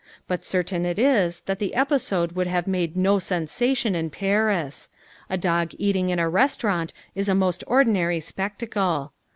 [0.27, 4.89] But certain it is that the episode would have made no sensation in Paris.
[5.29, 9.13] A dog eating in a restaurant is a most ordinary spectacle.